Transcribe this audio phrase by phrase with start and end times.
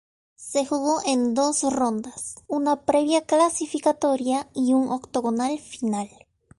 [0.49, 6.09] Se jugó en dos rondas, una previa clasificatoria y un octogonal final.